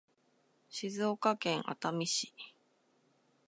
[0.67, 2.33] 静岡県熱海市